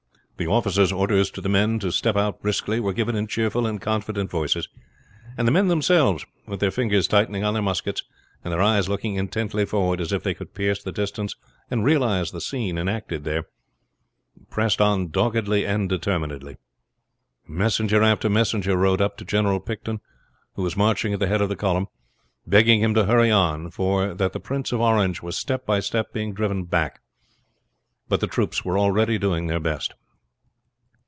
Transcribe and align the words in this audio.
The 0.41 0.47
officers' 0.47 0.91
orders 0.91 1.29
to 1.33 1.41
the 1.41 1.49
men 1.49 1.77
to 1.81 1.91
step 1.91 2.15
out 2.15 2.41
briskly 2.41 2.79
were 2.79 2.93
given 2.93 3.15
in 3.15 3.27
cheerful 3.27 3.67
and 3.67 3.79
confident 3.79 4.31
voices, 4.31 4.67
and 5.37 5.47
the 5.47 5.51
men 5.51 5.67
themselves 5.67 6.25
with 6.47 6.59
their 6.59 6.71
fingers 6.71 7.07
tightening 7.07 7.43
on 7.43 7.53
their 7.53 7.61
muskets, 7.61 8.01
and 8.43 8.51
their 8.51 8.59
eyes 8.63 8.89
looking 8.89 9.17
intently 9.17 9.65
forward 9.67 10.01
as 10.01 10.11
if 10.11 10.23
they 10.23 10.33
could 10.33 10.55
pierce 10.55 10.81
the 10.81 10.91
distance 10.91 11.35
and 11.69 11.85
realize 11.85 12.31
the 12.31 12.41
scene 12.41 12.79
enacting 12.79 13.21
there 13.21 13.43
pressed 14.49 14.81
on 14.81 15.09
doggedly 15.09 15.63
and 15.63 15.89
determinedly. 15.89 16.57
Messenger 17.47 18.01
after 18.01 18.27
messenger 18.27 18.75
rode 18.75 18.99
up 18.99 19.17
to 19.17 19.23
General 19.23 19.59
Picton, 19.59 19.99
who 20.55 20.63
was 20.63 20.75
marching 20.75 21.13
at 21.13 21.19
the 21.19 21.27
head 21.27 21.41
of 21.43 21.49
the 21.49 21.55
column, 21.55 21.85
begging 22.47 22.79
him 22.81 22.95
to 22.95 23.05
hurry 23.05 23.29
on, 23.29 23.69
for 23.69 24.15
that 24.15 24.33
the 24.33 24.39
Prince 24.39 24.71
of 24.71 24.81
Orange 24.81 25.21
was 25.21 25.37
step 25.37 25.67
by 25.67 25.79
step 25.79 26.11
being 26.11 26.33
driven 26.33 26.63
back. 26.63 26.99
But 28.09 28.21
the 28.21 28.25
troops 28.27 28.65
were 28.65 28.79
already 28.79 29.19
doing 29.19 29.45
their 29.45 29.59
best. 29.59 29.93